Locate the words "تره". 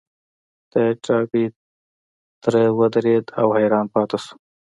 2.43-2.61